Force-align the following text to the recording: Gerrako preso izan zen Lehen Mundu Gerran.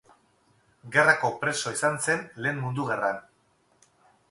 Gerrako 0.95 1.29
preso 1.43 1.75
izan 1.77 2.01
zen 2.07 2.25
Lehen 2.47 2.65
Mundu 2.65 2.89
Gerran. 2.91 3.23